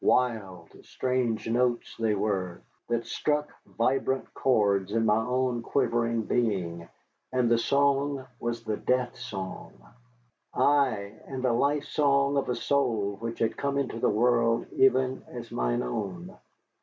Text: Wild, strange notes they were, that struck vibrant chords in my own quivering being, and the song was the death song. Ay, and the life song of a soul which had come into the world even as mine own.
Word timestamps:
Wild, 0.03 0.71
strange 0.83 1.47
notes 1.47 1.95
they 1.97 2.15
were, 2.15 2.63
that 2.89 3.05
struck 3.05 3.53
vibrant 3.67 4.33
chords 4.33 4.93
in 4.93 5.05
my 5.05 5.23
own 5.23 5.61
quivering 5.61 6.23
being, 6.23 6.89
and 7.31 7.51
the 7.51 7.59
song 7.59 8.25
was 8.39 8.63
the 8.63 8.77
death 8.77 9.15
song. 9.15 9.73
Ay, 10.55 11.13
and 11.27 11.43
the 11.43 11.53
life 11.53 11.83
song 11.85 12.35
of 12.35 12.49
a 12.49 12.55
soul 12.55 13.17
which 13.19 13.37
had 13.37 13.55
come 13.55 13.77
into 13.77 13.99
the 13.99 14.09
world 14.09 14.65
even 14.71 15.23
as 15.33 15.51
mine 15.51 15.83
own. 15.83 16.35